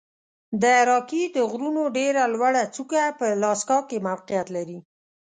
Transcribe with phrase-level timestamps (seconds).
[0.61, 4.77] د راکي د غرونو ډېره لوړه څوکه په الاسکا کې موقعیت لري.